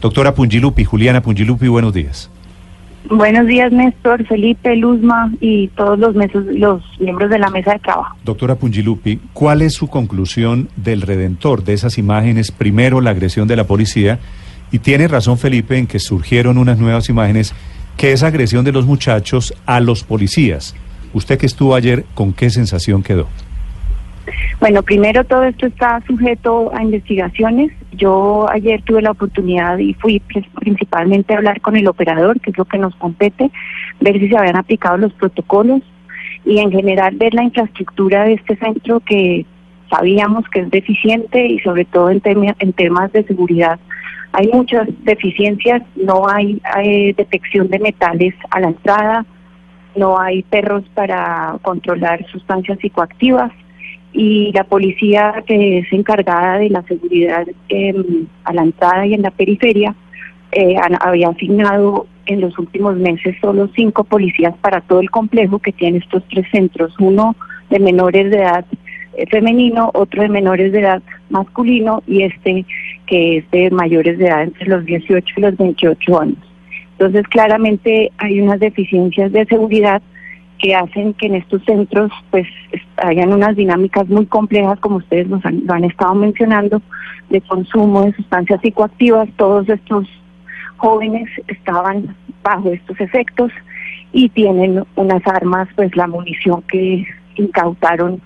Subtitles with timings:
[0.00, 2.30] Doctora Pungilupi, Juliana Pungilupi, buenos días.
[3.08, 6.14] Buenos días, Néstor, Felipe, Luzma y todos los,
[6.54, 8.16] los miembros de la mesa de trabajo.
[8.24, 12.50] Doctora Pungilupi, ¿cuál es su conclusión del redentor de esas imágenes?
[12.50, 14.18] Primero, la agresión de la policía.
[14.70, 17.54] Y tiene razón Felipe en que surgieron unas nuevas imágenes,
[17.96, 20.74] que es agresión de los muchachos a los policías.
[21.12, 23.26] Usted que estuvo ayer, ¿con qué sensación quedó?
[24.60, 27.72] Bueno, primero todo esto está sujeto a investigaciones.
[27.92, 30.20] Yo ayer tuve la oportunidad y fui
[30.60, 33.50] principalmente a hablar con el operador, que es lo que nos compete,
[34.00, 35.82] ver si se habían aplicado los protocolos
[36.44, 39.44] y en general ver la infraestructura de este centro que
[39.90, 43.78] sabíamos que es deficiente y sobre todo en, temas de seguridad.
[44.32, 49.26] Hay muchas deficiencias, no hay, hay detección de metales a la entrada,
[49.96, 53.50] no hay perros para controlar sustancias psicoactivas
[54.12, 59.22] y la policía que es encargada de la seguridad em, a la entrada y en
[59.22, 59.94] la periferia
[60.52, 65.72] eh, había asignado en los últimos meses solo cinco policías para todo el complejo que
[65.72, 67.36] tiene estos tres centros, uno
[67.70, 68.64] de menores de edad
[69.14, 72.64] eh, femenino, otro de menores de edad masculino y este
[73.06, 76.38] que es de mayores de edad entre los 18 y los 28 años.
[76.92, 80.02] Entonces claramente hay unas deficiencias de seguridad
[80.60, 82.46] que hacen que en estos centros pues
[82.98, 86.82] hayan unas dinámicas muy complejas, como ustedes lo han estado mencionando,
[87.30, 89.28] de consumo de sustancias psicoactivas.
[89.36, 90.06] Todos estos
[90.76, 93.52] jóvenes estaban bajo estos efectos
[94.12, 98.20] y tienen unas armas, pues la munición que incautaron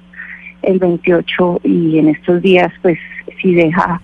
[0.63, 2.99] el 28 y en estos días pues
[3.41, 4.01] sí deja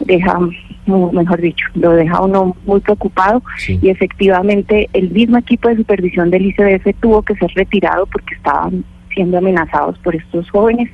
[0.00, 0.38] deja
[0.86, 6.46] mejor dicho, lo deja uno muy preocupado y efectivamente el mismo equipo de supervisión del
[6.46, 8.84] ICBF tuvo que ser retirado porque estaban
[9.14, 10.90] siendo amenazados por estos jóvenes.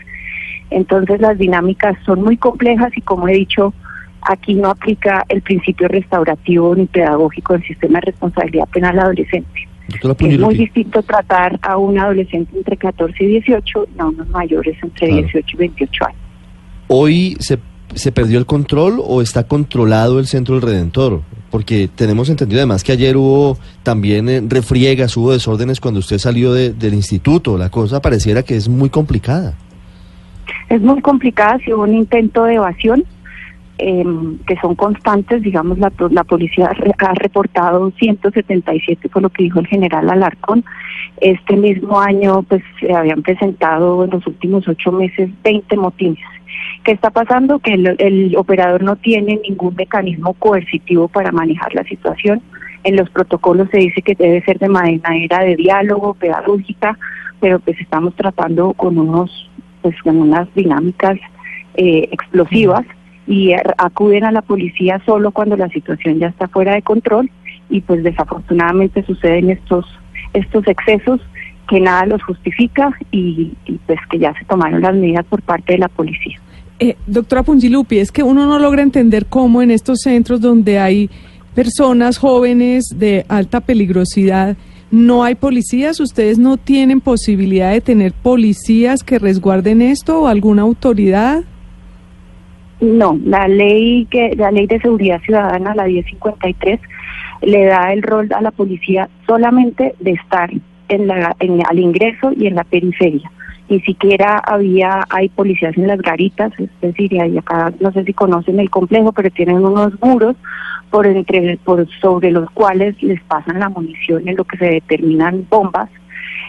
[0.70, 3.74] Entonces las dinámicas son muy complejas y como he dicho,
[4.22, 9.68] aquí no aplica el principio restaurativo ni pedagógico del sistema de responsabilidad penal adolescente.
[9.88, 14.76] Es muy distinto tratar a un adolescente entre 14 y 18 y a unos mayores
[14.82, 16.18] entre 18 y 28 años.
[16.88, 17.58] Hoy se
[17.94, 21.22] ¿se perdió el control o está controlado el Centro del Redentor?
[21.50, 26.52] Porque tenemos entendido además que ayer hubo también eh, refriegas, hubo desórdenes cuando usted salió
[26.54, 27.58] del instituto.
[27.58, 29.54] La cosa pareciera que es muy complicada.
[30.68, 33.04] Es muy complicada, si hubo un intento de evasión,
[33.78, 39.60] em, que son constantes, digamos, la, la policía ha reportado 177, fue lo que dijo
[39.60, 40.64] el general Alarcón.
[41.20, 46.24] Este mismo año, pues, se habían presentado en los últimos ocho meses 20 motines.
[46.84, 47.58] ¿Qué está pasando?
[47.58, 52.42] Que el, operador no tiene ningún mecanismo coercitivo para manejar la situación.
[52.84, 56.98] En los protocolos se dice que debe ser de manera de diálogo, pedagógica,
[57.40, 61.18] pero pues estamos tratando con unos, pues con unas dinámicas
[61.74, 62.84] eh, explosivas
[63.26, 67.30] y acuden a la policía solo cuando la situación ya está fuera de control
[67.70, 69.86] y pues desafortunadamente suceden estos
[70.34, 71.20] estos excesos
[71.72, 73.50] que nada los justifica y
[73.86, 76.38] pues que ya se tomaron las medidas por parte de la policía.
[76.78, 81.08] Eh, doctora Pungilupi, es que uno no logra entender cómo en estos centros donde hay
[81.54, 84.54] personas jóvenes de alta peligrosidad,
[84.90, 90.60] no hay policías, ustedes no tienen posibilidad de tener policías que resguarden esto o alguna
[90.62, 91.42] autoridad.
[92.82, 96.80] No, la ley que la ley de seguridad ciudadana, la 1053,
[97.40, 100.50] le da el rol a la policía solamente de estar
[100.92, 103.30] en la, en, al ingreso y en la periferia.
[103.68, 108.12] Ni siquiera había, hay policías en las garitas, es decir, y acá no sé si
[108.12, 110.36] conocen el complejo, pero tienen unos muros
[110.90, 115.46] por entre, por sobre los cuales les pasan la munición en lo que se determinan
[115.48, 115.88] bombas,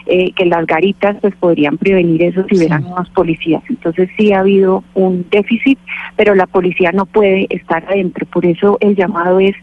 [0.06, 3.62] eh, que las garitas pues podrían prevenir eso si hubieran unos policías.
[3.70, 5.78] Entonces sí ha habido un déficit,
[6.16, 9.54] pero la policía no puede estar adentro, por eso el llamado es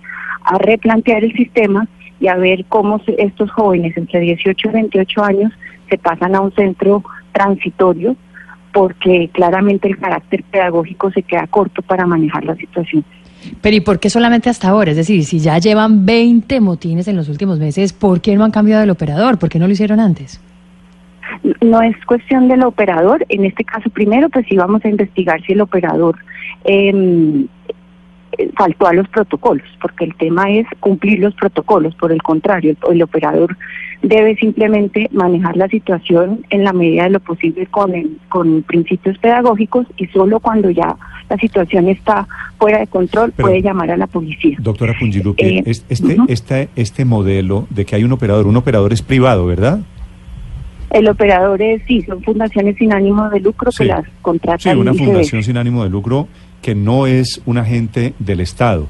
[0.45, 1.87] a replantear el sistema
[2.21, 5.51] y a ver cómo estos jóvenes entre 18 y 28 años
[5.89, 8.15] se pasan a un centro transitorio
[8.71, 13.03] porque claramente el carácter pedagógico se queda corto para manejar la situación.
[13.59, 14.91] Pero ¿y por qué solamente hasta ahora?
[14.91, 18.51] Es decir, si ya llevan 20 motines en los últimos meses, ¿por qué no han
[18.51, 19.39] cambiado el operador?
[19.39, 20.39] ¿Por qué no lo hicieron antes?
[21.61, 23.25] No es cuestión del operador.
[23.29, 26.17] En este caso, primero, pues íbamos a investigar si el operador
[26.65, 27.47] eh,
[28.55, 31.95] faltó a los protocolos, porque el tema es cumplir los protocolos.
[31.95, 33.57] Por el contrario, el, operador
[34.01, 37.91] debe simplemente manejar la situación en la medida de lo posible con,
[38.29, 40.95] con principios pedagógicos y solo cuando ya
[41.29, 44.57] la situación está fuera de control puede llamar a la policía.
[44.59, 49.01] Doctora Pungilupi, eh, este, este, este modelo de que hay un operador, un operador es
[49.01, 49.79] privado, ¿verdad?
[50.91, 54.73] El operador es, sí, son fundaciones sin ánimo de lucro que las contratan.
[54.73, 56.27] Sí, una fundación sin ánimo de lucro
[56.61, 58.87] que no es un agente del Estado.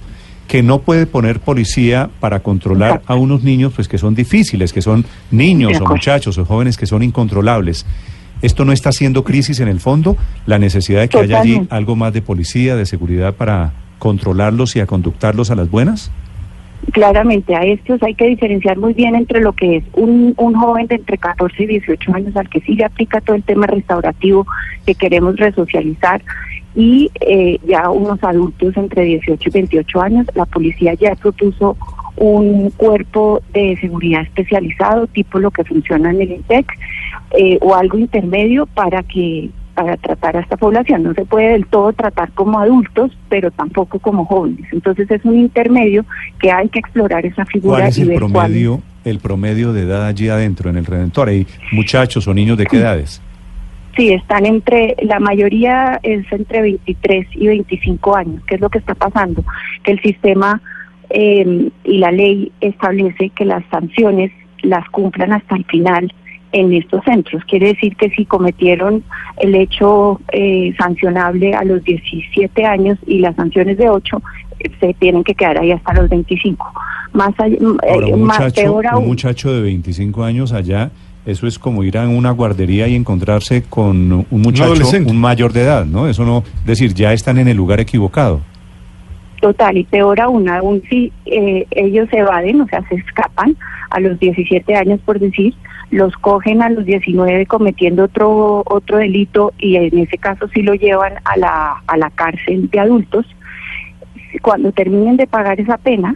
[0.48, 3.14] que no puede poner policía para controlar Exacto.
[3.14, 6.86] a unos niños pues que son difíciles, que son niños o muchachos o jóvenes que
[6.86, 7.86] son incontrolables.
[8.42, 10.18] ¿Esto no está haciendo crisis en el fondo?
[10.46, 14.82] ¿La necesidad de que haya allí algo más de policía, de seguridad para controlarlos y
[14.82, 16.12] a conductarlos a las buenas?
[16.92, 20.88] Claramente a estos hay que diferenciar muy bien entre lo que es un, un joven
[20.88, 24.46] de entre 14 y 18 años al que sí le aplica todo el tema restaurativo
[24.86, 26.22] que queremos resocializar
[26.76, 30.28] y eh, ya unos adultos entre 18 y 28 años.
[30.36, 31.78] La policía ya propuso
[32.18, 36.66] un cuerpo de seguridad especializado, tipo lo que funciona en el INTEC,
[37.38, 41.04] eh, o algo intermedio para que para tratar a esta población.
[41.04, 44.68] No se puede del todo tratar como adultos, pero tampoco como jóvenes.
[44.72, 46.06] Entonces es un intermedio
[46.40, 49.74] que hay que explorar esa figura ¿Cuál es y el ver cuál promedio, el promedio
[49.74, 51.30] de edad allí adentro en el Redentor?
[51.30, 53.22] ¿Hay muchachos o niños de qué edades?
[53.96, 58.42] Sí, están entre, la mayoría es entre 23 y 25 años.
[58.48, 59.44] ¿Qué es lo que está pasando?
[59.84, 60.62] Que el sistema
[61.10, 64.32] eh, y la ley establece que las sanciones
[64.64, 66.14] las cumplan hasta el final
[66.54, 67.44] en estos centros.
[67.46, 69.04] Quiere decir que si cometieron
[69.38, 74.22] el hecho eh, sancionable a los 17 años y las sanciones de 8,
[74.60, 76.66] eh, se tienen que quedar ahí hasta los 25.
[77.14, 77.58] Más, allá-
[77.90, 79.08] Ahora, eh, un más muchacho, peor un aún.
[79.08, 80.92] muchacho de 25 años allá,
[81.26, 85.62] eso es como ir a una guardería y encontrarse con un muchacho, un mayor de
[85.62, 86.08] edad, ¿no?
[86.08, 88.42] Eso no, es decir, ya están en el lugar equivocado.
[89.40, 93.56] Total, y peor aún, aún si eh, ellos se evaden, o sea, se escapan
[93.90, 95.56] a los 17 años, por decir,
[95.90, 100.74] los cogen a los 19 cometiendo otro otro delito y en ese caso sí lo
[100.74, 103.26] llevan a la, a la cárcel de adultos.
[104.42, 106.16] Cuando terminen de pagar esa pena,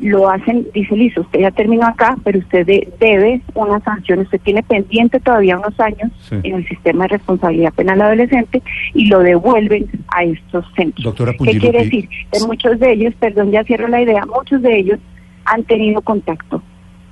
[0.00, 4.40] lo hacen, dice, listo, usted ya terminó acá, pero usted de- debe una sanción, usted
[4.40, 6.36] tiene pendiente todavía unos años Sí.
[6.42, 8.60] en el sistema de responsabilidad penal adolescente
[8.92, 11.04] y lo devuelven a estos centros.
[11.04, 12.08] Doctora ¿Qué quiere decir?
[12.32, 14.98] Que muchos de ellos, perdón, ya cierro la idea, muchos de ellos
[15.44, 16.62] han tenido contacto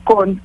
[0.04, 0.40] con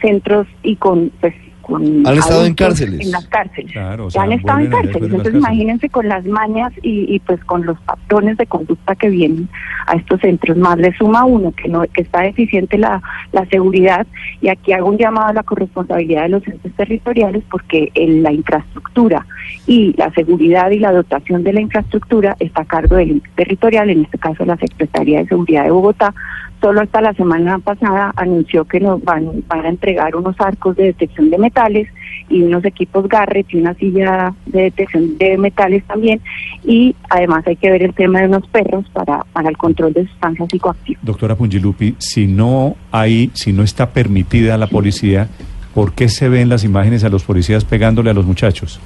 [0.00, 1.34] centros y con, pues,
[1.70, 3.00] con Han estado en cárceles.
[3.06, 3.72] En las cárceles.
[3.72, 4.94] Claro, o Ya sea, han estado en cárceles.
[4.96, 5.40] Entonces cárceles.
[5.40, 9.48] imagínense con las mañas y, y pues con los patrones de conducta que vienen
[9.86, 10.56] a estos centros.
[10.56, 13.02] Más le suma uno que no que está deficiente la,
[13.32, 14.06] la seguridad
[14.40, 18.32] y aquí hago un llamado a la corresponsabilidad de los entes territoriales porque en la
[18.32, 19.26] infraestructura
[19.66, 24.02] y la seguridad y la dotación de la infraestructura está a cargo del territorial, en
[24.04, 26.14] este caso la Secretaría de Seguridad de Bogotá.
[26.60, 30.84] Solo hasta la semana pasada anunció que nos van, van a entregar unos arcos de
[30.84, 31.88] detección de metales
[32.28, 36.20] y unos equipos Garrett y una silla de detección de metales también.
[36.64, 40.06] Y además hay que ver el tema de unos perros para, para el control de
[40.06, 41.02] sustancias psicoactivas.
[41.02, 45.28] Doctora Pungilupi, si no hay, si no está permitida la policía,
[45.74, 48.80] ¿por qué se ven las imágenes a los policías pegándole a los muchachos?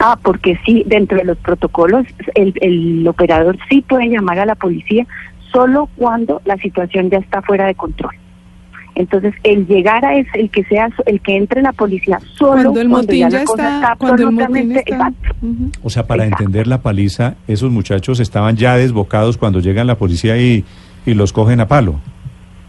[0.00, 4.54] Ah, porque sí, dentro de los protocolos, el, el operador sí puede llamar a la
[4.54, 5.06] policía
[5.54, 8.12] solo cuando la situación ya está fuera de control.
[8.96, 12.80] Entonces, el llegar a ese, el que sea, el que entre la policía solo Cuando
[12.80, 14.94] el motín ya ya la cosa está, cuando el motín absolutamente- está.
[15.08, 15.34] exacto.
[15.82, 16.44] O sea, para Exacto.
[16.44, 20.64] entender la paliza, esos muchachos estaban ya desbocados cuando llegan la policía y,
[21.06, 21.96] y los cogen a palo.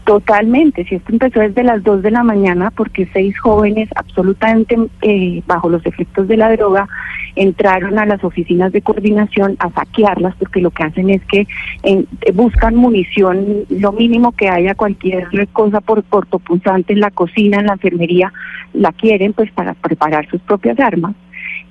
[0.06, 5.42] Totalmente, si esto empezó desde las 2 de la mañana porque seis jóvenes absolutamente eh,
[5.48, 6.88] bajo los efectos de la droga
[7.34, 11.48] entraron a las oficinas de coordinación a saquearlas porque lo que hacen es que
[11.82, 17.66] eh, buscan munición, lo mínimo que haya cualquier cosa por cortopunzante en la cocina, en
[17.66, 18.32] la enfermería,
[18.74, 21.16] la quieren pues para preparar sus propias armas.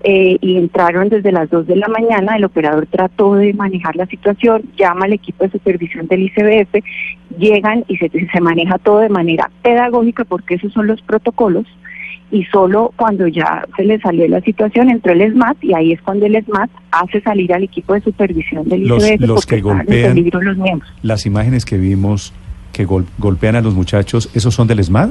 [0.07, 4.05] Eh, y entraron desde las 2 de la mañana, el operador trató de manejar la
[4.05, 6.83] situación, llama al equipo de supervisión del ICBF,
[7.39, 11.65] llegan y se, se maneja todo de manera pedagógica porque esos son los protocolos
[12.31, 16.01] y solo cuando ya se le salió la situación entró el SMAT y ahí es
[16.03, 19.55] cuando el SMAT hace salir al equipo de supervisión del Los- ICBF los porque que
[19.57, 20.91] estaban en golpean- peligro los miembros.
[21.01, 22.31] Las imágenes que vimos
[22.73, 25.09] que gol- golpean a los muchachos, ¿esos son del ESMAD?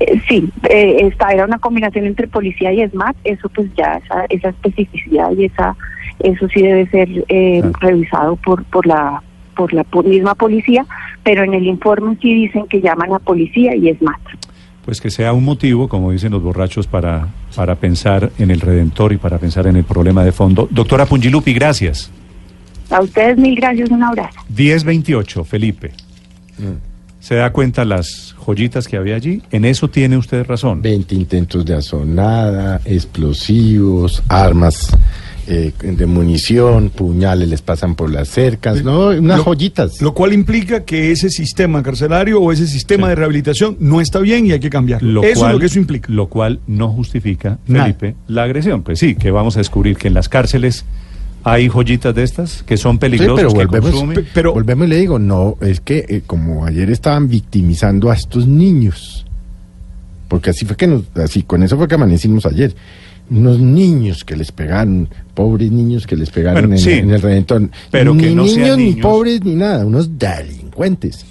[0.00, 4.26] Eh, sí, eh, esta era una combinación entre policía y SMAT, eso pues ya esa,
[4.28, 5.74] esa especificidad y esa
[6.20, 7.72] eso sí debe ser eh, Claro.
[7.80, 9.22] revisado por por la
[9.54, 10.84] por la misma policía,
[11.22, 14.20] pero en el informe sí dicen que llaman a policía y SMAT.
[14.84, 19.12] Pues que sea un motivo, como dicen los borrachos, para, para pensar en el Redentor
[19.12, 20.68] y para pensar en el problema de fondo.
[20.70, 22.10] Doctora Pungilupi, gracias.
[22.90, 24.38] A ustedes mil gracias, un abrazo.
[24.56, 25.90] 1028, Felipe.
[27.26, 29.42] ¿Se da cuenta las joyitas que había allí?
[29.50, 30.80] En eso tiene usted razón.
[30.80, 34.96] 20 intentos de azonada, explosivos, armas
[35.48, 39.08] eh, de munición, puñales les pasan por las cercas, ¿no?
[39.08, 40.00] Unas Lo- joyitas.
[40.00, 43.10] Lo cual implica que ese sistema carcelario o ese sistema Sí.
[43.10, 45.10] de rehabilitación no está bien y hay que cambiarlo.
[45.10, 46.12] Lo eso cual, es lo que eso implica.
[46.12, 47.86] Lo cual no justifica, Nada.
[47.86, 48.82] Felipe, la agresión.
[48.84, 50.84] Pues sí, que vamos a descubrir que en las cárceles
[51.48, 54.26] ¿Hay joyitas de estas que son Sí, peligrosas, pero que volvemos, consumen?
[54.34, 58.48] Pero- volvemos y le digo, no, es que eh, como ayer estaban victimizando a estos
[58.48, 59.24] niños,
[60.26, 62.74] porque así fue que nos, así, con eso fue que amanecimos ayer,
[63.30, 67.22] unos niños que les pegaron, pobres niños que les pegaron Bueno, en, sí, en el
[67.22, 71.24] Redentor, pero ni que no sean niños, ni pobres, ni nada, unos delincuentes.